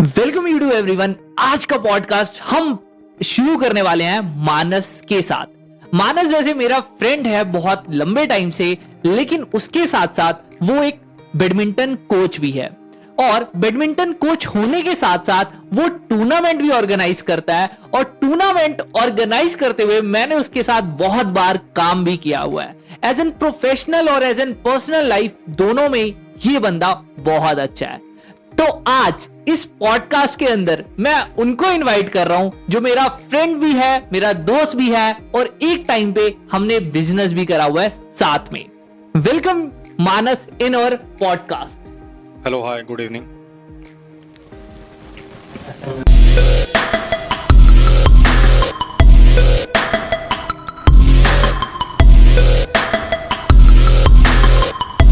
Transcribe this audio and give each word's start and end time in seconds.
Welcome 0.00 0.46
you 0.46 0.58
to 0.58 0.70
everyone 0.70 1.14
आज 1.38 1.64
का 1.64 1.76
podcast 1.78 2.40
हम 2.42 2.78
शुरू 3.18 3.56
करने 3.56 3.82
वाले 3.82 4.04
हैं 4.04 4.20
मानस 4.44 4.88
के 5.08 5.20
साथ। 5.22 5.94
मानस 5.94 6.28
जैसे 6.28 6.54
मेरा 6.54 6.78
फ्रेंड 6.98 7.26
है 7.26 7.42
बहुत 7.52 7.84
लंबे 7.90 8.26
टाइम 8.26 8.50
से, 8.50 8.66
लेकिन 9.06 9.42
उसके 9.54 9.86
साथ 9.86 10.16
साथ 10.16 10.62
वो 10.62 10.82
एक 10.82 11.00
बैडमिंटन 11.36 11.94
कोच 12.10 12.38
भी 12.40 12.50
है। 12.50 12.68
और 13.20 13.50
बैडमिंटन 13.56 14.12
कोच 14.14 14.46
होने 14.46 14.80
के 14.82 14.94
साथ 14.94 15.26
साथ 15.26 15.52
वो 15.74 15.88
टूर्नामेंट 16.08 16.62
भी 16.62 16.70
ऑर्गेनाइज 16.70 17.20
करता 17.22 17.56
है। 17.56 17.70
और 17.94 18.04
टूर्नामेंट 18.20 18.82
ऑर्गेनाइज 18.96 19.54
करते 19.54 19.82
हुए 19.82 20.00
मैंने 20.00 20.34
उसके 20.34 20.62
साथ 20.62 20.96
बहुत 20.98 21.26
बार 21.36 21.56
काम 21.76 22.04
भी 22.04 22.16
किया 22.16 22.40
हुआ 22.40 22.64
है। 22.64 22.76
एज 23.04 23.20
एन 23.20 23.30
प्रोफेशनल 23.32 24.08
और 24.08 24.22
एज 24.22 24.40
एन 24.40 24.52
पर्सनल 24.64 25.08
लाइफ 25.08 25.36
दोनों 25.52 25.88
में 25.88 26.04
ये 26.46 26.58
बंदा 26.58 26.92
बहुत 27.20 27.58
अच्छा 27.58 27.86
है। 27.86 28.00
तो 28.58 28.64
आज 28.88 29.28
इस 29.48 29.64
पॉडकास्ट 29.64 30.38
के 30.38 30.46
अंदर 30.46 30.84
मैं 30.98 31.34
उनको 31.34 31.70
इनवाइट 31.70 32.08
कर 32.08 32.26
रहा 32.26 32.38
हूँ 32.38 32.52
जो 32.70 32.80
मेरा 32.80 33.08
फ्रेंड 33.08 33.56
भी 33.56 33.72
है 33.72 34.08
मेरा 34.12 34.32
दोस्त 34.32 34.76
भी 34.76 34.90
है 34.90 35.12
और 35.34 35.58
एक 35.62 35.84
टाइम 35.88 36.12
पे 36.12 36.34
हमने 36.52 36.78
बिज़नेस 36.80 37.32
भी 37.32 37.44
करा 37.44 37.64
हुआ 37.64 37.82
है 37.82 37.90
साथ 37.90 38.52
में। 38.52 38.64
Welcome 39.16 39.62
Manas 40.00 40.46
in 40.62 40.76
our 40.76 40.96
podcast 41.20 42.44
hello 42.46 42.62
hi 42.62 42.82
good 42.82 43.00
evening 43.00 43.24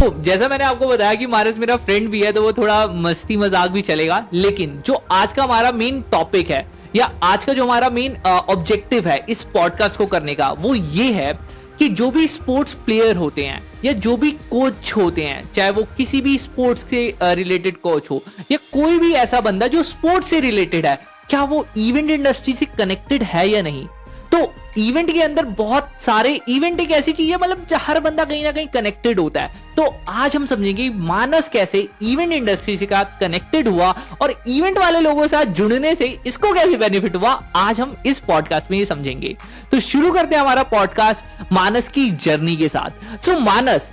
तो 0.02 0.08
जैसा 0.20 0.46
मैंने 0.48 0.64
आपको 0.64 0.86
बताया 0.86 1.14
कि 1.14 1.26
मानस 1.26 1.58
मेरा 1.58 1.76
फ्रेंड 1.78 2.08
भी 2.10 2.22
है 2.22 2.30
तो 2.32 2.42
वो 2.42 2.52
थोड़ा 2.52 2.86
मस्ती 2.86 3.36
मज़ाक 3.36 3.70
भी 3.70 3.82
चलेगा। 3.82 4.16
लेकिन 4.32 4.80
जो 4.86 4.94
आज 5.12 5.32
का 5.32 5.42
हमारा 5.44 5.70
मेन 5.72 6.00
टॉपिक 6.12 6.50
है, 6.50 6.66
या 6.96 7.04
आज 7.22 7.44
का 7.44 7.52
जो 7.52 7.64
हमारा 7.64 7.90
मेन 7.90 8.16
ऑब्जेक्टिव 8.26 9.08
है 9.08 9.18
इस 9.28 9.44
पॉडकास्ट 9.52 9.96
को 9.96 10.06
करने 10.06 10.34
का, 10.34 10.50
वो 10.50 10.74
ये 10.74 11.04
है 11.12 11.32
कि 11.78 11.88
जो 11.90 12.10
भी 12.10 12.26
स्पोर्ट्स 12.28 12.72
प्लेयर 12.86 13.16
होते 13.16 13.44
हैं, 13.44 13.62
या 13.84 13.92
जो 13.92 14.16
भी 14.16 14.30
कोच 14.50 14.92
होते 14.96 15.24
हैं, 15.24 15.52
चाहे 15.54 15.70
वो 15.70 15.86
किसी 15.96 16.20
भी 16.20 16.36
स्पोर्ट्स 16.38 16.84
से 16.90 17.06
रिलेटेड 17.22 17.76
कोच 17.76 18.10
हो, 18.10 18.22
या 18.50 18.58
कोई 18.72 18.98
भी 18.98 19.12
ऐसा 19.14 19.40
बंदा 19.40 19.66
जो 19.66 19.82
स्पोर्ट्स 19.84 20.30
से 20.30 20.40
रिलेटेड 20.40 20.86
है, 20.86 20.98
क्या 21.28 21.42
वो 21.44 21.64
इवेंट 21.78 22.10
इंडस्ट्री 22.10 22.54
से 22.54 22.66
कनेक्टेड 22.68 23.22
है 23.24 23.48
या 23.48 23.62
नहीं? 23.62 23.86
तो 24.32 24.52
इवेंट 24.78 25.12
के 25.12 25.22
अंदर 25.22 25.44
बहुत 25.44 25.88
सारे 26.06 26.40
इवेंट 26.48 26.80
एक 26.80 26.90
ऐसी 26.90 27.12
चीज़ 27.12 27.30
है 27.30 27.36
मतलब 27.36 27.66
हर 27.74 28.00
बंदा 28.00 28.24
कहीं 28.24 28.44
ना 28.44 28.52
कहीं 28.52 28.66
कनेक्टेड 28.66 29.20
होता 29.20 29.40
है। 29.40 29.60
तो 29.76 29.94
आज 30.08 30.36
हम 30.36 30.46
समझेंगे 30.46 30.90
मानस 30.90 31.48
कैसे 31.48 31.88
इवेंट 32.02 32.32
इंडस्ट्री 32.32 32.76
से 32.76 32.84
साथ 32.84 33.04
कनेक्टेड 33.20 33.68
हुआ 33.68 33.94
और 34.22 34.44
इवेंट 34.48 34.78
वाले 34.78 35.00
लोगों 35.00 35.22
के 35.22 35.28
साथ 35.28 35.44
जुड़ने 35.44 35.94
से 35.94 36.18
इसको 36.26 36.52
कैसे 36.52 36.76
बेनिफिट 36.76 37.16
हुआ 37.16 37.32
आज 37.56 37.80
हम 37.80 37.96
इस 38.06 38.18
पॉडकास्ट 38.18 38.70
में 38.70 38.78
ये 38.78 38.86
समझेंगे। 38.86 39.36
तो 39.70 39.80
शुरू 39.80 40.12
करते 40.12 40.34
हैं 40.34 40.42
हमारा 40.42 40.62
पॉडकास्ट 40.62 41.52
मानस 41.52 41.88
की 41.88 42.10
जर्नी 42.10 42.56
के 42.56 42.68
साथ। 42.68 43.24
सो 43.24 43.32
so, 43.32 43.40
मानस 43.40 43.92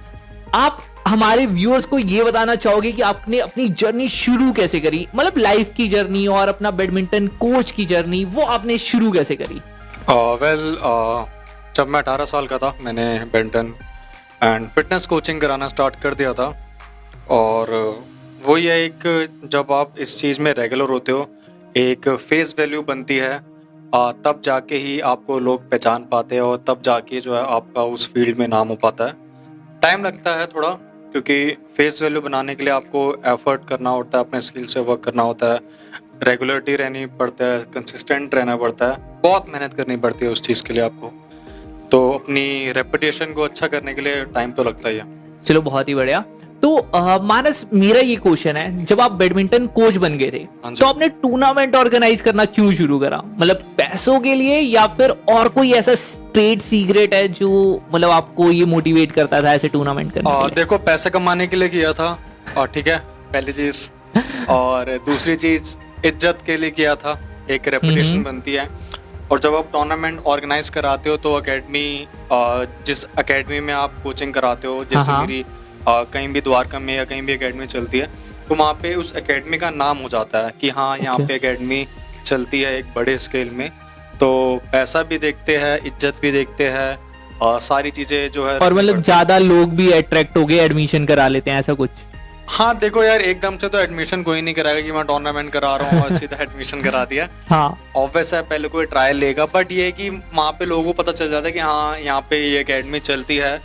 आप 0.54 0.84
हमारे 1.08 1.46
व्यूअर्स 1.46 1.86
को 1.86 2.00
ये 2.00 2.24
बताना 2.24 2.56
चाहोगे 2.56 2.92
कि 2.92 3.02
आपने 3.02 3.40
अपनी 3.40 3.70
जर्नी 3.70 4.10
शुरू 4.10 4.52
कैसे 4.54 4.80
करी? 4.80 5.08
मतलब 5.16 5.38
लाइफ 5.38 5.74
की 5.78 5.88
जर्नी 5.88 6.28
और 6.28 6.48
अपना 6.48 6.72
बैडमिंटन 6.72 7.28
कोच 7.28 7.72
की 7.72 7.86
जर्नी 7.86 8.26
वो 8.26 8.42
आपने 8.42 8.78
शुरू 8.78 9.12
कैसे 9.12 9.36
करी? 9.36 9.62
वेल 10.12 10.78
जब 11.76 11.88
मैं 11.88 12.00
18 12.00 12.26
साल 12.26 12.48
का 12.48 12.58
था 12.58 12.74
मैंने 12.82 13.04
बेंटन 13.26 13.74
एंड 14.44 14.68
फिटनेस 14.68 15.06
कोचिंग 15.06 15.42
कराना 15.42 15.68
स्टार्ट 15.68 15.96
कर 15.96 16.14
दिया 16.14 16.34
था। 16.34 16.48
और 17.30 17.72
वो 18.46 18.58
ये 18.58 18.78
एक 18.86 19.28
जब 19.46 19.72
आप 19.72 20.00
इस 20.00 20.20
चीज़ 20.20 20.42
में 20.42 20.54
रेगुलर 20.54 20.90
होते 20.90 21.12
हो 21.12 21.30
एक 21.78 22.10
फेस 22.10 22.56
वैल्यू 22.58 22.82
बनती 22.82 23.18
है 23.18 23.34
आ, 23.96 24.12
तब 24.12 24.42
जाके 24.44 24.78
ही 24.78 25.00
आपको 25.00 25.40
लोग 25.40 25.70
पहचान 25.70 26.04
पाते 26.04 26.36
हैं 26.36 26.42
और 26.42 26.64
तब 26.68 26.82
जाके 26.82 27.20
जो 27.20 27.36
है 27.36 27.44
आपका 27.46 27.84
उस 27.84 28.14
फ़ील्ड 28.14 28.38
में 28.38 28.48
नाम 28.48 28.68
हो 28.68 28.76
पाता 28.76 29.06
है। 29.06 29.14
टाइम 29.82 30.04
लगता 30.06 30.36
है 30.36 30.48
थोड़ा 30.48 30.70
क्योंकि 31.12 31.58
फेस 31.78 32.02
वैल्यू 32.02 32.22
बनाने 32.22 32.56
के 32.56 32.64
लिए 32.64 32.74
आपको 32.74 33.14
एफर्ट 33.26 33.68
करना 33.68 33.90
होता 33.90 34.18
है 34.18 34.24
अपने 34.24 34.42
स्किल 34.42 34.66
से 34.66 34.80
वर्क 34.80 35.00
करना 35.00 35.24
होता 35.24 35.54
है। 35.54 35.60
रेगुलरिटी 36.24 36.76
रहनी 36.76 37.06
पड़ता 37.06 37.46
है 37.46 37.60
कंसिस्टेंट 37.60 38.36
रहना 38.36 38.56
पड़ता 38.56 38.88
है। 38.88 39.09
बहुत 39.24 39.50
मेहनत 39.50 39.74
करनी 39.74 39.98
पड़ती 39.98 40.26
है 40.26 40.32
उस 40.32 40.42
चीज़ 40.42 40.64
के 40.64 40.74
लिए 40.74 40.84
आपको। 40.84 41.12
तो 41.92 42.10
अपनी 42.12 42.72
रेपुटेशन 42.72 43.34
को 43.34 43.42
अच्छा 43.42 43.68
करने 43.68 43.94
के 43.94 44.02
लिए 44.02 44.24
टाइम 44.26 44.52
तो 44.52 44.64
लगता 44.64 44.90
ही 44.90 44.98
है। 44.98 45.06
चलो 45.46 45.62
बहुत 45.62 45.90
ही 45.90 45.96
बढ़िया। 45.96 46.24
तो 46.62 46.76
आ, 46.96 47.18
मानस 47.18 47.66
मेरा 47.74 48.00
ये 48.00 48.16
क्वेश्चन 48.16 48.58
है 48.58 48.86
जब 48.86 49.02
आप 49.02 49.12
बैडमिंटन 49.12 49.68
कोच 49.68 49.98
बन 49.98 50.18
गए 50.18 50.32
थे 50.32 50.42
हाँ 50.64 50.74
तो 50.76 50.86
आपने 50.86 51.08
टूर्नामेंट 51.22 51.76
ऑर्गेनाइज 51.76 52.22
करना 52.22 52.46
क्यों 52.46 52.74
शुरू 52.76 52.98
करा? 53.00 53.22
मतलब 53.38 53.62
पैसों 53.78 54.20
के 54.20 54.34
लिए 54.36 54.60
या 54.60 54.86
फिर 54.88 55.10
और 55.30 55.48
कोई 55.50 55.72
ऐसा 55.74 55.94
ट्रेड 56.34 56.62
सीक्रेट 56.62 57.14
है 57.14 57.28
जो 57.28 57.52
मतलब 57.94 58.10
आपको 58.10 58.52
ये 58.52 58.66
मोटिवेट 58.66 59.12
करता 59.12 59.42
था 59.44 59.54
ऐसे 59.54 59.68
टूर्नामेंट 59.68 60.12
करने 60.12 60.32
और 60.32 60.52
देखो 60.52 60.78
पैसे 60.78 61.10
कमाने 61.10 61.48
के 61.48 61.56
लिए 61.56 61.70
किया 61.70 61.94
था 61.94 62.18
और 62.58 62.68
ठीक 62.68 62.88
है 62.88 62.98
पहली 63.34 63.52
चीज़। 63.52 63.90
और 64.50 64.98
दूसरी 65.06 65.36
चीज़ 65.36 65.76
इज़्ज़त 66.06 66.40
के 66.46 66.58
लिए 66.58 66.72
किया 66.72 66.96
था 66.96 67.20
एक 67.50 67.68
रेपुटेशन 67.68 68.14
हम्म। 68.14 68.24
बनती 68.24 68.54
है। 68.54 68.68
और 69.32 69.40
जब 69.40 69.56
आप 69.56 69.70
टूर्नामेंट 69.72 70.20
ऑर्गेनाइज 70.26 70.70
कराते 70.70 71.10
हो 71.10 71.18
तो 71.18 71.34
अकेडमी 71.34 72.08
जिस 72.86 73.04
अकेडमी 73.18 73.60
में 73.60 73.74
आप 73.74 74.00
कोचिंग 74.04 74.34
कराते 74.34 74.68
हो 74.68 74.84
जैसे 74.86 75.12
हाँ। 75.12 75.22
मेरी 75.22 75.44
कहीं 75.88 76.28
भी 76.28 76.42
द्वारका 76.42 76.80
में 76.80 76.96
या 76.96 77.04
कहीं 77.04 77.22
भी 77.22 77.34
अकेडमी 77.34 77.68
चलती 77.68 78.00
है 78.00 78.10
तो 78.50 78.56
वहाँ 78.56 78.74
पे 78.74 78.94
उस 78.96 79.16
अकेडमी 79.16 79.58
का 79.58 79.70
नाम 79.70 79.98
हो 79.98 80.10
जाता 80.10 80.46
है 80.46 80.54
कि 80.62 80.70
हाँ 80.70 80.98
यहाँ. 80.98 81.18
पे 81.20 81.38
अकेडमी 81.38 81.86
चलती 82.26 82.62
है 82.62 82.78
एक 82.78 82.86
बड़े 82.96 83.18
स्केल 83.18 83.50
में 83.50 83.70
तो 84.20 84.30
पैसा 84.72 85.04
भी 85.04 85.18
देखते 85.18 85.56
हैं 85.58 85.78
इज़्ज़त 85.78 86.20
भी 86.22 86.32
देखते 86.32 86.68
हैं 86.70 86.98
और 87.42 87.60
सारी 87.62 87.92
चीज़ें 87.92 88.32
जो 88.32 88.48
है 88.48 88.58
और 88.60 88.74
मतलब 88.74 89.02
ज़्यादा 89.02 89.38
लोग 89.38 89.76
भी 89.76 89.92
अट्रैक्ट 89.92 90.38
हो 90.38 90.46
गए 90.46 90.56
एडमिशन 90.56 91.06
करा 91.06 91.28
लेते 91.28 91.52
हैं 91.52 91.60
ऐसा 91.60 91.74
कुछ 91.74 91.90
हाँ 92.50 92.74
देखो 92.78 93.04
यार 93.04 93.22
एकदम 93.22 93.58
से 93.58 93.68
तो 93.70 93.78
एडमिशन 93.80 94.22
कोई 94.24 94.42
नहीं 94.42 94.54
कराएगा 94.54 94.82
कि 94.82 94.92
मैं 94.92 95.04
टूर्नामेंट 95.06 95.52
करा 95.54 95.76
रहा 95.76 95.90
हूँ 95.90 96.02
और 96.04 96.16
सीधा 96.18 96.38
एडमिशन 96.42 96.82
करा 96.82 97.04
दिया। 97.06 97.28
हाँ। 97.50 97.78
ऑब्वियस 97.96 98.34
है 98.34 98.42
पहले 98.42 98.68
कोई 98.68 98.86
ट्रायल 98.86 99.18
लेगा 99.18 99.46
बट 99.46 99.72
ये 99.72 99.84
है 99.86 99.92
कि 99.92 100.10
वहाँ 100.10 100.52
पे 100.52 100.66
लोगों 100.66 100.84
को 100.84 100.94
पता 101.04 101.12
चल 101.12 101.30
जाता 101.32 101.48
है 101.48 101.52
कि 101.52 101.60
हाँ 101.60 101.98
यहाँ 102.00 102.22
पे 102.30 102.38
ये 102.52 102.64
अकेडमी 102.64 103.00
चलती 103.00 103.38
है। 103.38 103.58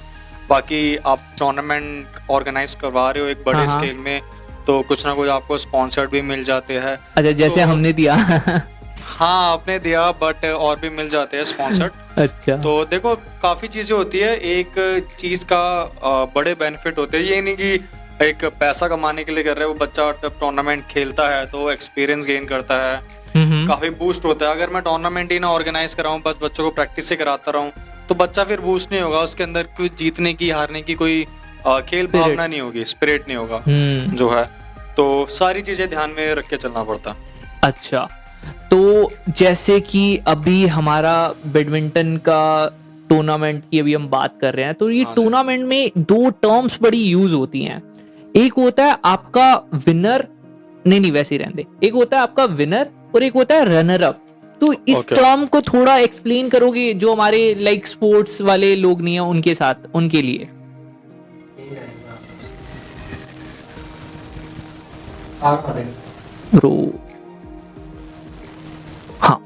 बाकी 0.49 0.97
आप 1.07 1.21
टूर्नामेंट 1.39 2.31
ऑर्गेनाइज 2.31 2.75
करवा 2.75 3.11
रहे 3.11 3.23
हो 3.23 3.29
एक 3.29 3.43
बड़े 3.47 3.59
हाँ, 3.59 3.67
हाँ। 3.67 3.81
स्केल 3.81 3.97
में 3.97 4.21
तो 4.67 4.81
कुछ 4.83 5.07
ना 5.07 5.15
कुछ 5.15 5.29
आपको 5.29 5.59
स्पॉन्सर्ड 5.59 6.11
भी 6.11 6.21
मिल 6.23 6.45
जाते 6.45 6.79
हैं। 6.79 6.97
अच्छा 7.17 7.31
जैसे 7.31 7.61
तो- 7.61 7.69
हमने 7.69 7.93
दिया। 7.93 8.15
हाँ 9.17 9.53
आपने 9.53 9.79
दिया 9.79 10.11
बट 10.23 10.45
और 10.45 10.79
भी 10.81 10.89
मिल 10.91 11.09
जाते 11.09 11.37
हैं 11.37 11.45
स्पॉन्सर्ड 11.45 11.93
अच्छा। 12.19 12.57
तो 12.57 12.85
देखो 12.85 13.15
काफ़ी 13.43 13.69
चीज़ें 13.69 13.97
होती 13.97 14.19
है। 14.19 14.37
एक 14.37 15.05
चीज़ 15.19 15.45
का 15.53 16.25
बड़े 16.35 16.55
बेनिफिट 16.55 16.99
होते 16.99 17.17
हैं। 17.17 17.25
ये 17.25 17.41
नहीं 17.43 17.55
कि 17.57 17.77
एक 18.23 18.45
पैसा 18.61 18.89
कमाने 18.89 19.25
के 19.25 19.33
लिए 19.33 19.45
कर 19.45 19.57
रहे 19.57 19.67
हैं 19.67 19.73
वो 19.73 19.79
बच्चा 19.79 20.11
जब 20.23 20.39
टूर्नामेंट 20.41 20.85
खेलता 20.87 21.29
है 21.29 21.45
तो 21.47 21.71
एक्सपीरियंस 21.71 22.27
गेन 22.27 22.45
करता 22.47 22.75
है। 22.83 23.01
काफ़ी 23.67 23.91
बूस्ट 23.93 24.25
होता 24.25 24.47
है। 24.47 24.55
अगर 24.55 24.71
मैं 24.71 24.83
टूर्नामेंट 24.83 25.33
ही 25.33 25.39
ना 25.39 25.49
ऑर्गेनाइज 25.51 25.95
कराऊं 25.95 26.21
बस 26.27 26.35
बच्चों 26.43 26.65
को 26.65 26.71
प्रैक्टिस 26.71 27.09
से 27.09 27.17
कराता 27.17 27.51
रहूँ 27.51 27.71
तो 28.09 28.15
बच्चा 28.15 28.45
फिर 28.45 28.61
बूस्ट 28.61 28.93
नहीं 28.93 29.01
होगा। 29.03 29.19
उसके 29.21 29.45
अंदर 29.45 29.63
कोई 29.77 29.91
जीतने 29.99 30.33
की 30.35 30.51
हारने 30.51 30.83
की 30.83 30.95
कोई 30.95 31.25
खेल 31.67 32.07
भावना 32.07 32.47
नहीं 32.47 32.61
होगी 32.61 32.85
स्पिरिट 32.85 33.29
नहीं 33.29 33.37
होगा 33.37 33.63
हम्म। 33.67 34.17
जो 34.17 34.29
है। 34.31 34.45
तो 34.97 35.27
सारी 35.31 35.63
चीज़ें 35.63 35.89
ध्यान 35.91 36.11
में 36.11 36.35
रख 36.35 36.49
के 36.49 36.57
चलना 36.57 36.83
पड़ता। 36.83 37.11
है 37.11 37.17
अच्छा। 37.63 38.09
तो 38.71 39.11
जैसे 39.29 39.81
कि 39.81 40.05
अभी 40.27 40.67
हमारा 40.67 41.17
बैडमिंटन 41.47 42.17
का 42.29 42.45
टूर्नामेंट 43.09 43.63
की 43.71 43.81
अभी 43.81 43.95
हम 43.95 44.09
बात 44.09 44.39
कर 44.41 44.55
रहे 44.55 44.65
हैं 44.65 44.75
तो 44.75 44.91
ये 44.91 45.03
हाँ 45.03 45.15
टूर्नामेंट 45.15 45.65
में 45.65 45.91
दो 45.99 46.31
टर्म्स 46.43 46.79
बड़ी 46.83 47.03
यूज़ 47.03 47.35
होती 47.35 47.63
हैं। 47.63 47.83
एक 48.35 48.53
होता 48.55 48.85
है 48.85 48.97
आपका 49.05 49.53
विनर 49.87 50.27
नहीं 50.87 51.01
नहीं 51.01 51.13
वैसे 51.13 51.35
ही 51.35 51.39
रहने 51.43 51.63
दे। 51.63 51.87
एक 51.87 51.93
होता 51.95 52.17
है 52.17 52.23
आपका 52.23 52.45
विनर 52.61 52.89
और 53.15 53.23
एक 53.23 53.35
होता 53.35 53.55
है 53.55 53.65
रनर 53.65 54.03
अप 54.03 54.21
तो 54.61 54.73
इस 54.73 54.97
Okay. 54.97 55.17
टर्म 55.17 55.45
को 55.47 55.61
थोड़ा 55.63 55.97
एक्सप्लेन 55.99 56.49
करोगे 56.49 56.93
जो 56.95 57.13
हमारे 57.13 57.41
लाइक 57.61 57.87
स्पोर्ट्स 57.87 58.41
वाले 58.41 58.75
लोग 58.77 59.03
नहीं 59.03 59.15
है 59.15 59.21
उनके 59.21 59.55
साथ 59.55 59.87
उनके 59.95 60.23
लिए? 60.23 60.49
हाँ। 69.21 69.41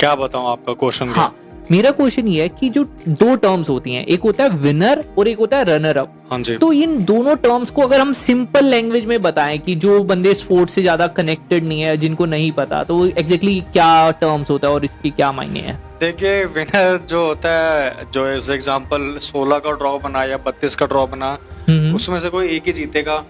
क्या 0.00 0.14
बताऊँ 0.14 0.48
आपका 0.50 0.72
क्वेश्चन 0.72 1.08
हाँ। 1.10 1.28
मेरा 1.70 1.90
क्वेश्चन 1.90 2.28
ये 2.28 2.42
है 2.42 2.48
कि 2.48 2.68
जो 2.68 2.82
दो 3.08 3.34
टर्म्स 3.36 3.68
होती 3.68 3.94
हैं 3.94 4.04
एक 4.06 4.20
होता 4.22 4.44
है 4.44 4.50
विनर 4.58 5.04
और 5.18 5.28
एक 5.28 5.38
होता 5.38 5.56
है 5.58 5.64
रनर 5.64 5.96
अप 5.96 6.14
हाँ 6.30 6.38
जी। 6.38 6.56
तो 6.56 6.72
इन 6.72 7.04
दोनों 7.04 7.34
टर्म्स 7.36 7.70
को 7.70 7.82
अगर 7.82 8.00
हम 8.00 8.12
सिंपल 8.12 8.64
लैंग्वेज 8.64 9.04
में 9.06 9.20
बताएँ 9.22 9.58
कि 9.58 9.74
जो 9.76 10.02
बंदे 10.04 10.32
स्पोर्ट्स 10.34 10.74
से 10.74 10.82
ज़्यादा 10.82 11.06
कनेक्टेड 11.18 11.66
नहीं 11.68 11.80
है 11.80 11.96
जिनको 11.96 12.26
नहीं 12.26 12.50
पता 12.52 12.82
तो 12.84 13.04
एग्जैक्टली 13.06 13.54
exactly 13.54 13.72
क्या 13.72 14.10
टर्म्स 14.20 14.50
होता 14.50 14.68
है 14.68 14.74
और 14.74 14.84
इसके 14.84 15.10
क्या 15.10 15.30
मायने 15.32 15.60
हैं? 15.60 15.78
देखिए 16.00 16.44
विनर 16.46 17.00
जो 17.10 17.26
होता 17.26 17.50
है 17.50 18.06
जो 18.12 18.26
एज 18.26 18.50
एग्जांपल 18.50 19.18
16 19.22 19.60
का 19.60 19.72
ड्रॉ 19.72 19.98
बना 19.98 20.24
या 20.24 20.38
32 20.44 20.74
का 20.74 20.86
ड्रॉ 20.86 21.06
बना 21.06 21.36
हम्म, 21.68 21.94
उसमें 21.94 22.18
से 22.20 22.28
कोई 22.30 22.48
एक 22.48 22.66
ही 22.66 22.72
जीतेगा 22.72 23.22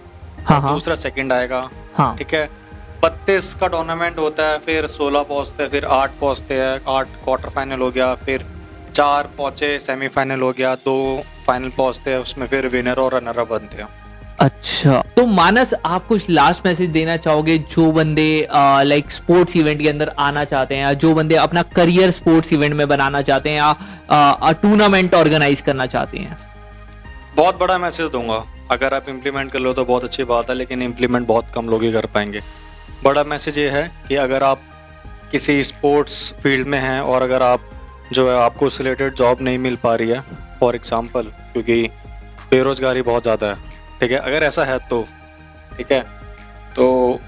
हाँ 0.45 0.61
हाँ। 0.61 0.73
दूसरा 0.73 0.95
सेकंड 0.95 1.33
आएगा 1.33 1.69
हाँ। 1.93 2.15
ठीक 2.17 2.33
है? 2.33 2.49
बत्तीस 3.03 3.53
का 3.53 3.67
टूर्नामेंट 3.67 4.17
होता 4.17 4.43
है 4.43 4.57
फिर 4.59 4.87
सोलह 4.87 5.23
पहुँचते 5.23 5.63
हैं 5.63 5.69
फिर 5.69 5.85
आठ 5.85 6.11
पहुँचते 6.21 6.53
हैं 6.53 6.79
आठ 6.87 7.07
क्वार्टर 7.23 7.49
फाइनल 7.49 7.79
हो 7.79 7.89
गया 7.91 8.13
फिर 8.15 8.45
चार 8.95 9.29
पहुँचे 9.37 9.77
सेमीफाइनल 9.79 10.41
हो 10.41 10.51
गया 10.51 10.73
दो 10.75 10.97
फाइनल 11.47 11.69
पहुँचते 11.77 12.11
हैं 12.11 12.17
उसमें 12.17 12.45
फिर 12.47 12.67
विनर 12.67 12.99
और 12.99 13.15
रनर 13.15 13.39
अप 13.39 13.49
बनते 13.49 13.81
हैं। 13.81 13.87
अच्छा 14.39 15.01
तो 15.15 15.25
मानस 15.25 15.73
आप 15.85 16.05
कुछ 16.07 16.29
लास्ट 16.29 16.65
मैसेज 16.65 16.89
देना 16.89 17.15
चाहोगे 17.17 17.57
जो 17.57 17.91
बंदे 17.91 18.47
लाइक 18.83 19.11
स्पोर्ट्स 19.11 19.55
इवेंट 19.55 19.81
के 19.81 19.89
अंदर 19.89 20.13
आना 20.19 20.43
चाहते 20.45 20.75
हैं 20.75 20.83
या 20.83 20.93
जो 20.95 21.13
बंदे 21.13 21.35
अपना 21.37 21.61
करियर 21.75 22.11
स्पोर्ट्स 22.11 22.53
इवेंट 22.53 22.73
में 22.73 22.87
बनाना 22.87 23.21
चाहते 23.21 23.49
हैं 23.49 23.57
या 23.57 24.51
टूर्नामेंट 24.61 25.13
ऑर्गेनाइज 25.15 25.61
करना 25.61 25.85
चाहते 25.85 26.17
हैं? 26.17 26.37
बहुत 27.35 27.59
बड़ा 27.59 27.77
मैसेज 27.77 28.11
दूँगा। 28.11 28.43
अगर 28.71 28.93
आप 28.93 29.09
इम्प्लीमेंट 29.09 29.51
कर 29.51 29.59
लो 29.59 29.73
तो 29.73 29.85
बहुत 29.85 30.03
अच्छी 30.03 30.23
बात 30.25 30.49
है 30.49 30.55
लेकिन 30.55 30.81
इम्प्लीमेंट 30.83 31.27
बहुत 31.27 31.51
कम 31.55 31.69
लोग 31.69 31.83
ही 31.83 31.91
कर 31.91 32.05
पाएँगे। 32.05 32.41
बड़ा 33.03 33.23
मैसेज 33.23 33.57
ये 33.59 33.69
है 33.69 33.89
कि 34.07 34.15
अगर 34.17 34.43
आप 34.43 34.61
किसी 35.31 35.63
स्पोर्ट्स 35.63 36.33
फ़ील्ड 36.43 36.67
में 36.67 36.79
हैं 36.79 36.99
और 37.01 37.21
अगर 37.21 37.43
आप 37.43 37.69
जो 38.13 38.29
है 38.29 38.37
आपको 38.37 38.65
उस 38.65 38.79
रिलेटेड 38.81 39.13
जॉब 39.15 39.41
नहीं 39.41 39.57
मिल 39.57 39.75
पा 39.83 39.95
रही 39.95 40.09
है 40.09 40.21
फॉर 40.59 40.75
एग्ज़ाम्पल 40.75 41.31
क्योंकि 41.53 41.81
बेरोज़गारी 42.51 43.01
बहुत 43.01 43.23
ज़्यादा 43.23 43.47
है, 43.47 43.55
ठीक 43.99 44.11
है? 44.11 44.17
अगर 44.17 44.43
ऐसा 44.43 44.63
है 44.65 44.77
तो 44.89 45.01
ठीक 45.77 45.91
है? 45.91 46.01
तो 46.75 47.19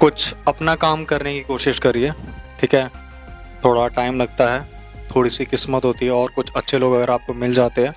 कुछ 0.00 0.34
अपना 0.48 0.74
काम 0.76 1.04
करने 1.04 1.32
की 1.34 1.40
कोशिश 1.42 1.78
करिए, 1.78 2.12
ठीक 2.60 2.74
है? 2.74 2.88
थोड़ा 3.64 3.86
टाइम 3.90 4.20
लगता 4.20 4.50
है 4.50 4.60
थोड़ी 5.14 5.30
सी 5.30 5.44
किस्मत 5.44 5.84
होती 5.84 6.06
है 6.06 6.12
और 6.12 6.30
कुछ 6.34 6.52
अच्छे 6.56 6.78
लोग 6.78 6.94
अगर 6.94 7.10
आपको 7.10 7.34
मिल 7.34 7.54
जाते 7.54 7.84
हैं, 7.84 7.94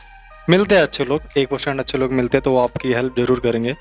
मिलते 0.50 0.75
हैं 0.75 0.81
अच्छे 0.81 1.06
लोग, 1.06 1.22
एक 1.38 1.50
परसेंट 1.50 1.80
अच्छे 1.80 1.98
लोग 1.98 2.12
मिलते 2.13 2.38
हैं 2.38 2.44
तो 2.44 2.51
वो 2.51 2.60
आपकी 2.60 2.94
हेल्प 2.94 3.16
ज़रूर 3.18 3.39
करेंगे। 3.39 3.75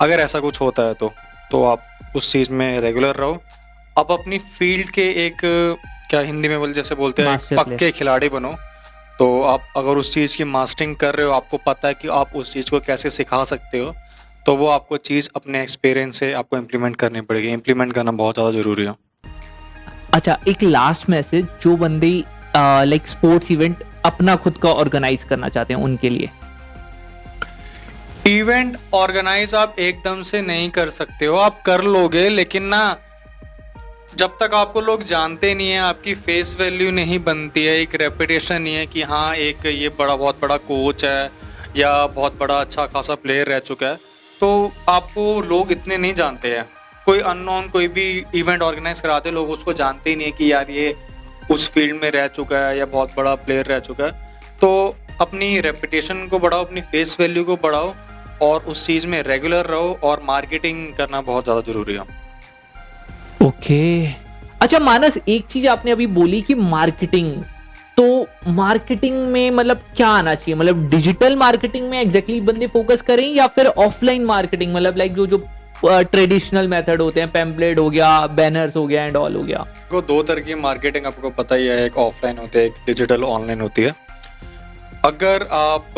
अगर 0.00 0.20
ऐसा 0.20 0.40
कुछ 0.40 0.60
होता 0.60 0.82
है 0.82 0.94
तो। 0.94 1.12
तो 1.50 1.62
आप 1.64 1.82
उस 2.16 2.32
चीज़ 2.32 2.50
में 2.52 2.80
रेगुलर 2.80 3.14
रहो। 3.16 3.42
आप 3.96 4.10
अपनी 4.12 4.38
फ़ील्ड 4.38 4.90
के 4.90 5.08
एक 5.26 5.40
क्या 6.10 6.20
हिंदी 6.22 6.48
में 6.48 6.58
बोल 6.58 6.72
जैसे 6.72 6.94
बोलते 6.94 7.22
हैं 7.22 7.38
पक्के 7.52 7.90
खिलाड़ी 7.92 8.28
बनो। 8.28 8.54
तो 9.18 9.42
आप 9.44 9.60
अगर 9.76 9.96
उस 9.98 10.12
चीज़ 10.14 10.36
की 10.36 10.44
मास्टरिंग 10.46 10.94
कर 10.96 11.14
रहे 11.14 11.26
हो 11.26 11.32
आपको 11.32 11.56
पता 11.66 11.88
है 11.88 11.94
कि 11.94 12.08
आप 12.14 12.36
उस 12.36 12.52
चीज़ 12.52 12.70
को 12.70 12.80
कैसे 12.80 13.10
सिखा 13.10 13.42
सकते 13.44 13.78
हो 13.78 13.94
तो 14.46 14.54
वो 14.56 14.66
आपको 14.68 14.96
चीज़ 14.98 15.28
अपने 15.36 15.62
एक्सपीरियंस 15.62 16.18
से 16.18 16.32
आपको 16.34 16.56
इम्प्लीमेंट 16.56 16.96
करनी 16.96 17.20
पड़ेगी। 17.22 17.48
इम्प्लीमेंट 17.50 17.92
करना 17.92 18.12
बहुत 18.14 18.34
ज़्यादा 18.34 18.50
ज़रूरी 18.52 18.84
है। 18.84 18.94
अच्छा 20.14 20.38
एक 20.48 20.62
लास्ट 20.62 21.08
मैसेज 21.10 21.46
जो 21.62 21.76
बंदे 21.76 22.10
लाइक 22.56 23.08
स्पोर्ट्स 23.08 23.50
इवेंट 23.50 23.82
अपना 24.04 24.36
खुद 24.36 24.58
का 24.58 24.72
ऑर्गेनाइज 24.74 25.24
करना 25.24 25.48
चाहते 25.48 25.74
हैं 25.74 25.80
उनके 25.80 26.08
लिए। 26.08 26.30
इवेंट 28.28 28.76
ऑर्गेनाइज 28.94 29.54
आप 29.54 29.78
एकदम 29.78 30.22
से 30.22 30.40
नहीं 30.42 30.70
कर 30.70 30.90
सकते 30.90 31.26
हो। 31.26 31.36
आप 31.38 31.62
कर 31.62 31.82
लोगे, 31.82 32.28
लेकिन 32.28 32.62
ना, 32.64 32.96
जब 34.16 34.36
तक 34.40 34.54
आपको 34.54 34.80
लोग 34.80 35.02
जानते 35.04 35.54
नहीं 35.54 35.70
है, 35.70 35.78
आपकी 35.80 36.14
फेस 36.16 36.56
वैल्यू 36.60 36.90
नहीं 36.90 37.18
बनती 37.24 37.64
है, 37.64 37.76
एक 37.80 37.94
रेपुटेशन 37.94 38.62
नहीं 38.62 38.74
है 38.74 38.86
कि 38.86 39.02
हाँ 39.04 39.34
एक 39.36 39.66
ये 39.66 39.88
बड़ा, 39.88 40.16
बहुत 40.16 40.40
बड़ा 40.42 40.56
कोच 40.58 41.04
है, 41.04 41.30
या 41.76 42.06
बहुत 42.08 42.38
बड़ा 42.38 42.60
अच्छा 42.60 42.86
खासा 42.86 43.14
प्लेयर 43.16 43.48
रह 43.48 43.58
चुका 43.60 43.86
है 43.86 44.06
तो 44.40 44.72
आपको 44.88 45.40
लोग 45.42 45.72
इतने 45.72 45.96
नहीं 45.96 46.14
जानते 46.14 46.50
हैं। 46.50 46.64
कोई 47.06 47.20
अननोन 47.20 47.68
कोई 47.68 47.88
भी 47.88 48.24
इवेंट 48.34 48.62
ऑर्गेनाइज 48.62 49.00
कराते, 49.00 49.30
लोग 49.30 49.50
उसको 49.50 49.72
जानते 49.74 50.10
ही 50.10 50.16
नहीं 50.16 50.26
है 50.26 50.32
कि 50.32 50.52
यार 50.52 50.70
ये 50.70 50.94
उस 51.50 51.70
फ़ील्ड 51.70 52.02
में 52.02 52.10
रह 52.10 52.26
चुका 52.28 52.58
है, 52.58 52.76
या 52.78 52.86
बहुत 52.86 53.14
बड़ा 53.16 53.34
प्लेयर 53.36 53.66
रह 53.66 53.78
चुका 53.80 54.04
है। 54.04 54.10
तो 54.60 54.96
अपनी 55.20 55.60
रेपुटेशन 55.60 56.26
को 56.28 56.38
बढ़ाओ, 56.38 56.64
अपनी 56.64 56.80
फेस 56.82 57.16
वैल्यू 57.20 57.44
को 57.44 57.56
बढ़ाओ 57.56 57.94
और 58.42 58.64
उस 58.68 58.86
चीज़ 58.86 59.06
में 59.06 59.22
रेगुलर 59.22 59.66
रहो 59.66 59.98
और 60.02 60.22
मार्केटिंग 60.24 60.86
करना 60.94 61.20
बहुत 61.22 61.44
ज़्यादा 61.44 61.60
ज़रूरी 61.62 61.94
है। 61.94 62.00
Okay 63.40 64.04
okay. 64.04 64.14
अच्छा 64.62 64.78
मानस 64.78 65.18
एक 65.28 65.46
चीज़ 65.46 65.66
आपने 65.68 65.90
अभी 65.90 66.06
बोली 66.08 66.40
कि 66.42 66.54
मार्केटिंग 66.54 67.32
तो 67.96 68.26
मार्केटिंग 68.48 69.16
में 69.28 69.50
मतलब 69.50 69.80
क्या 69.96 70.08
आना 70.08 70.34
चाहिए? 70.34 70.54
मतलब 70.54 70.88
डिजिटल 70.90 71.36
मार्केटिंग 71.36 71.88
में 71.90 72.00
एग्जैक्टली 72.00 72.34
exactly 72.34 72.54
बंदे 72.54 72.66
फोकस 72.72 73.02
करें 73.02 73.26
या 73.26 73.46
फिर 73.46 73.66
ऑफलाइन 73.66 74.24
मार्केटिंग 74.24 74.74
मतलब 74.74 74.96
लाइक 74.96 75.14
जो 75.14 75.26
जो 75.26 75.46
ट्रेडिशनल 75.84 76.68
मेथड 76.68 77.00
होते 77.00 77.20
हैं 77.20 77.30
पेम्पलेट 77.30 77.78
हो 77.78 77.88
गया 77.90 78.26
बैनर्स 78.36 78.76
हो 78.76 78.86
गया 78.86 79.04
एंड 79.04 79.16
ऑल 79.16 79.34
हो 79.36 79.42
गया। 79.42 79.64
को 79.90 80.00
दो 80.02 80.22
तरह 80.22 80.40
की 80.42 80.54
मार्केटिंग 80.56 81.06
आपको 81.06 81.30
पता 81.32 81.54
ही 81.54 81.66
है 81.66 81.84
एक 81.86 81.96
ऑफलाइन 81.98 82.38
होती 82.38 82.58
है 82.58 82.64
एक 82.66 82.74
डिजिटल 82.86 83.24
ऑनलाइन 83.24 83.60
होती 83.60 83.82
है। 83.82 83.94
अगर 85.08 85.46
आप 85.52 85.94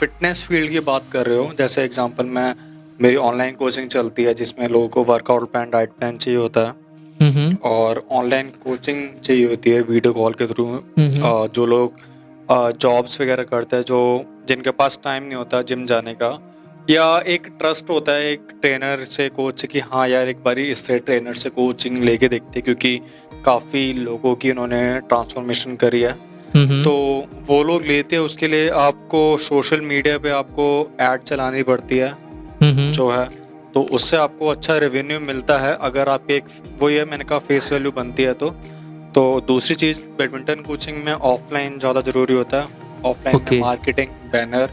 फिटनेस 0.00 0.42
फ़ील्ड 0.44 0.70
की 0.70 0.80
बात 0.80 1.04
कर 1.12 1.26
रहे 1.26 1.38
हो 1.38 1.50
जैसे 1.58 1.82
एग्जांपल 1.82 2.26
मैं 2.26 2.54
मेरी 3.02 3.16
ऑनलाइन 3.16 3.54
कोचिंग 3.54 3.88
चलती 3.88 4.24
है 4.24 4.34
जिसमें 4.34 4.66
लोगों 4.68 4.88
को 4.88 5.04
वर्कआउट 5.04 5.50
प्लान 5.52 5.70
डाइट 5.70 5.90
प्लान 5.90 6.16
चाहिए 6.16 6.38
होता 6.38 6.60
है। 6.60 7.52
और 7.64 8.02
ऑनलाइन 8.12 8.48
कोचिंग 8.64 9.08
चाहिए 9.24 9.46
होती 9.46 9.70
है 9.70 9.82
वीडियो 9.82 10.12
कॉल 10.12 10.32
के 10.32 10.46
थ्रू 10.46 10.66
जो 11.54 11.66
लोग 11.66 12.00
जॉब्स 12.78 13.20
वगैरह 13.20 13.44
करते 13.44 13.76
हैं 13.76 13.84
जो 13.84 14.00
जिनके 14.48 14.70
पास 14.72 14.98
टाइम 15.04 15.22
नहीं 15.22 15.36
होता 15.36 15.62
जिम 15.62 15.86
जाने 15.86 16.14
का 16.14 16.32
या 16.90 17.06
एक 17.28 17.46
ट्रस्ट 17.58 17.90
होता 17.90 18.12
है 18.12 18.32
एक 18.32 18.48
ट्रेनर 18.62 19.04
से 19.04 19.28
कोच 19.28 19.60
से 19.60 19.66
कि 19.66 19.80
हाँ 19.82 20.08
यार 20.08 20.28
एक 20.28 20.42
बारी 20.44 20.70
इससे 20.70 20.98
ट्रेनर 20.98 21.34
से 21.34 21.50
कोचिंग 21.52 21.98
लेके 22.04 22.28
देखते 22.28 22.58
हैं 22.58 22.62
क्योंकि 22.62 22.98
काफ़ी 23.44 23.92
लोगों 23.92 24.34
की 24.34 24.50
उन्होंने 24.50 24.82
ट्रांसफॉर्मेशन 25.00 25.76
करी 25.76 26.00
है। 26.02 26.16
तो 26.56 26.92
वो 27.46 27.62
लोग 27.62 27.82
लेते 27.86 28.16
हैं 28.16 28.22
उसके 28.22 28.48
लिए 28.48 28.68
आपको 28.80 29.20
सोशल 29.38 29.80
मीडिया 29.80 30.18
पे 30.18 30.30
आपको 30.30 30.66
एड 31.02 31.22
चलानी 31.22 31.62
पड़ती 31.62 31.98
है 31.98 32.12
जो 32.92 33.08
है। 33.10 33.28
तो 33.74 33.82
उससे 33.92 34.16
आपको 34.16 34.48
अच्छा 34.48 34.76
रेवेन्यू 34.78 35.18
मिलता 35.20 35.58
है 35.58 35.74
अगर 35.82 36.08
आप 36.08 36.30
एक 36.30 36.44
वो 36.80 36.90
ये 36.90 37.04
मैंने 37.04 37.24
कहा 37.24 37.38
फेस 37.48 37.72
वैल्यू 37.72 37.92
बनती 37.92 38.22
है 38.22 38.32
तो। 38.34 38.50
तो 39.14 39.24
दूसरी 39.48 39.74
चीज़ 39.76 40.02
बैडमिंटन 40.18 40.60
कोचिंग 40.66 41.02
में 41.04 41.12
ऑफलाइन 41.12 41.78
ज़्यादा 41.78 42.00
ज़रूरी 42.00 42.34
होता 42.34 42.60
है। 42.60 42.82
Offline 43.04 43.38
Okay. 43.38 43.60
मार्केटिंग 43.60 44.08
बैनर 44.32 44.70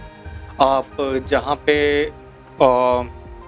आप 0.61 0.97
जहाँ 1.29 1.55
पे 1.65 1.75
अ, 2.05 2.65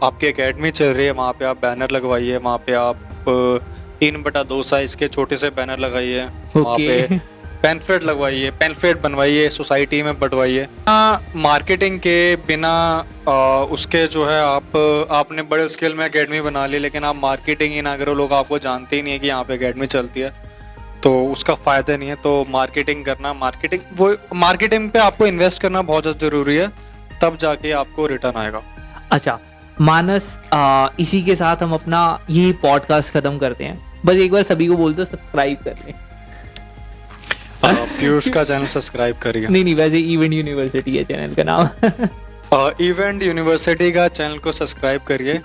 आपकी 0.03 0.27
एकेडमी 0.27 0.71
चल 0.71 0.85
रही 0.93 1.05
है 1.05 1.11
वहाँ 1.11 1.33
पे 1.39 1.45
आप 1.45 1.57
बैनर 1.61 1.91
लगवाइए 1.91 2.37
वहाँ 2.37 2.57
पे 2.67 2.73
आप 2.73 2.99
तीन 3.99 4.21
बटा 4.23 4.43
दो 4.43 4.61
साइज़ 4.63 4.95
के 4.97 5.07
छोटे 5.07 5.37
से 5.37 5.49
बैनर 5.57 5.79
लगाइए 5.79 6.25
वहाँ 6.55 6.77
पे 6.77 7.19
पैनफ्लेट 7.63 8.03
लगवाइए 8.03 8.49
पैनफ्लेट 8.59 9.01
बनवाइए 9.01 9.49
सोसाइटी 9.51 10.01
में 10.03 10.19
बंटवाइए। 10.19 10.67
मार्केटिंग 11.37 11.99
के 11.99 12.35
बिना 12.47 12.71
आ, 13.29 13.33
उसके 13.71 14.05
जो 14.07 14.25
है 14.25 14.39
आप 14.41 14.75
आपने 15.11 15.41
बड़े 15.43 15.67
स्केल 15.69 15.93
में 15.95 16.03
अकेडमी 16.05 16.41
बना 16.41 16.65
ली 16.65 16.79
लेकिन 16.79 17.03
आप 17.03 17.15
मार्केटिंग 17.17 17.73
ही 17.73 17.81
ना 17.81 17.95
करो 17.97 18.13
लोग 18.13 18.33
आपको 18.33 18.59
जानते 18.59 18.95
ही 18.95 19.01
नहीं 19.01 19.13
है 19.13 19.19
कि 19.19 19.27
यहाँ 19.27 19.43
पे 19.43 19.53
एकेडमी 19.53 19.87
चलती 19.87 20.19
है। 20.19 20.33
तो 21.03 21.13
उसका 21.27 21.53
फ़ायदा 21.55 21.95
नहीं 21.97 22.09
है 22.09 22.15
तो 22.23 22.45
मार्केटिंग 22.49 23.05
करना 23.05 23.33
मार्केटिंग 23.35 23.81
वो 23.97 24.15
मार्केटिंग 24.35 24.89
पे 24.91 24.99
आपको 24.99 25.27
इन्वेस्ट 25.27 25.61
करना 25.61 25.81
बहुत 25.83 26.03
ज़्यादा 26.03 26.27
ज़रूरी 26.27 26.55
है 26.57 26.67
तब 27.21 27.37
जाके 27.37 27.71
आपको 27.79 28.07
रिटर्न 28.07 28.37
आएगा। 28.37 28.61
अच्छा 29.11 29.39
मानस 29.81 30.37
आ, 30.53 30.87
इसी 30.99 31.21
के 31.23 31.35
साथ 31.35 31.63
हम 31.63 31.73
अपना 31.73 32.03
यही 32.29 32.53
पॉडकास्ट 32.61 33.13
खत्म 33.13 33.37
करते 33.37 33.63
हैं। 33.63 33.81
बस 34.05 34.15
एक 34.15 34.31
बार 34.31 34.43
सभी 34.43 34.67
को 34.67 34.77
बोल 34.77 34.93
दो 34.93 35.05
सब्सक्राइब 35.05 35.57
कर 35.63 35.75
लें। 35.85 35.93
पीयूष 37.65 38.27
का 38.29 38.43
चैनल 38.43 38.67
सब्सक्राइब 38.67 39.17
करिए। 39.21 39.47
नहीं 39.47 39.63
नहीं 39.63 39.75
वैसे 39.75 39.99
इवेंट 40.13 40.33
यूनिवर्सिटी 40.33 40.95
है 40.97 41.03
चैनल 41.03 41.33
का 41.35 41.43
नाम। 41.43 41.67
इवेंट 42.81 43.23
यूनिवर्सिटी 43.23 43.91
का 43.91 44.07
चैनल 44.09 44.37
को 44.37 44.51
सब्सक्राइब 44.51 45.01
करिए 45.03 45.41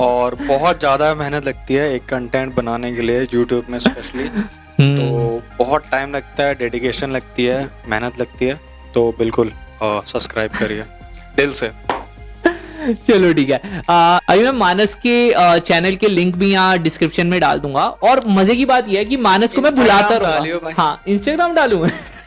और 0.00 0.34
बहुत 0.36 0.78
ज़्यादा 0.80 1.14
मेहनत 1.14 1.46
लगती 1.46 1.74
है 1.74 1.92
एक 1.94 2.06
कंटेंट 2.08 2.54
बनाने 2.54 2.94
के 2.94 3.02
लिए 3.02 3.26
यूट्यूब 3.34 3.66
में 3.70 3.78
स्पेशली 3.78 4.26
हम्म, 4.26 4.96
तो 4.96 5.42
बहुत 5.58 5.84
टाइम 5.90 6.14
लगता 6.14 6.44
है 6.44 6.54
डेडिकेशन 6.54 7.10
लगती 7.10 7.44
है 7.44 7.62
मेहनत 7.88 8.20
लगती 8.20 8.46
है 8.46 8.58
तो 8.94 9.10
बिल्कुल 9.18 9.52
सब्सक्राइब 9.82 10.50
करिए 10.52 10.84
दिल 11.36 11.52
से। 11.52 11.70
चलो 13.06 13.32
ठीक 13.34 13.50
है। 13.50 13.82
आ, 13.90 14.18
अभी 14.18 14.44
मैं 14.44 14.52
मानस 14.52 14.94
के 14.96 15.14
चैनल 15.60 15.96
के 15.96 16.08
लिंक 16.08 16.36
भी 16.36 16.50
यहाँ 16.52 16.78
डिस्क्रिप्शन 16.78 17.26
में 17.26 17.40
डाल 17.40 17.58
दूँगा। 17.60 17.86
और 18.02 18.22
मज़े 18.28 18.56
की 18.56 18.64
बात 18.64 18.88
यह 18.88 18.98
है 18.98 19.04
कि 19.04 19.16
मानस 19.18 19.54
को 19.54 19.62
मैं 19.62 19.74
बुलाता 19.74 20.16
रहूँगा। 20.16 20.72
हाँ 20.78 21.02
इंस्टाग्राम 21.08 21.54
डालू 21.54 21.78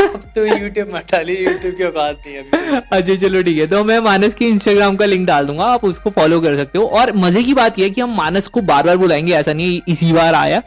अब 0.01 0.23
तो 0.35 0.45
यूट्यूब 0.45 0.93
में 0.93 1.01
डाली 1.11 1.33
यूट्यूब 1.35 1.73
की 1.73 1.85
बात 1.87 2.23
नहीं 2.27 2.37
अभी। 2.37 2.77
अच्छा 2.91 3.15
चलो 3.15 3.41
ठीक 3.43 3.57
है। 3.57 3.67
तो 3.67 3.83
मैं 3.83 3.99
मानस 4.01 4.33
के 4.35 4.45
इंस्टाग्राम 4.45 4.95
का 4.95 5.05
लिंक 5.05 5.25
डाल 5.27 5.45
दूँगा 5.45 5.65
आप 5.65 5.83
उसको 5.85 6.09
फॉलो 6.09 6.39
कर 6.41 6.55
सकते 6.57 6.77
हो। 6.77 6.85
और 6.87 7.11
मज़े 7.17 7.43
की 7.43 7.53
बात 7.53 7.79
यह 7.79 7.85
है 7.85 7.91
कि 7.91 8.01
हम 8.01 8.15
मानस 8.17 8.47
को 8.47 8.61
बार 8.63 8.83
बार 8.83 8.97
बुलाएँगे 8.97 9.33
ऐसा 9.33 9.53
नहीं 9.53 9.81
इसी 9.87 10.11
बार 10.13 10.33
आया। 10.35 10.61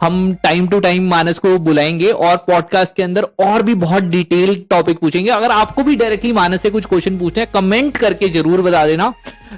हम 0.00 0.32
टाइम 0.42 0.66
टू 0.68 0.78
टाइम 0.80 1.08
मानस 1.08 1.38
को 1.38 1.56
बुलाएँगे 1.58 2.10
और 2.10 2.36
पॉडकास्ट 2.46 2.94
के 2.96 3.02
अंदर 3.02 3.26
और 3.40 3.62
भी 3.62 3.74
बहुत 3.76 4.02
डिटेल 4.04 4.54
टॉपिक 4.70 4.98
पूछेंगे। 4.98 5.30
अगर 5.30 5.50
आपको 5.50 5.82
भी 5.82 5.96
डायरेक्टली 5.96 6.32
मानस 6.32 6.62
से 6.62 6.70
कुछ 6.70 6.84
क्वेश्चन 6.84 7.18
पूछने 7.18 7.42
हैं 7.42 7.50
कमेंट 7.54 7.96
करके 7.96 8.28
ज़रूर 8.28 8.62
बता 8.62 8.86
देना। 8.86 9.12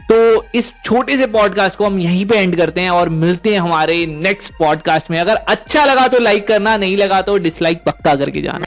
तो 0.09 0.45
इस 0.55 0.73
छोटे 0.85 1.17
से 1.17 1.27
पॉडकास्ट 1.29 1.77
को 1.77 1.85
हम 1.85 1.99
यहीं 1.99 2.25
पे 2.27 2.39
एंड 2.39 2.57
करते 2.57 2.81
हैं 2.81 2.91
और 2.91 3.09
मिलते 3.09 3.53
हैं 3.53 3.61
हमारे 3.61 4.05
नेक्स्ट 4.07 4.53
पॉडकास्ट 4.59 5.11
में। 5.11 5.19
अगर 5.21 5.37
अच्छा 5.37 5.85
लगा 5.85 6.07
तो 6.09 6.19
लाइक 6.19 6.47
करना, 6.49 6.77
नहीं 6.77 6.97
लगा 6.97 7.21
तो 7.23 7.37
डिसलाइक 7.39 7.83
पक्का 7.85 8.15
करके 8.15 8.43
जाना। 8.43 8.67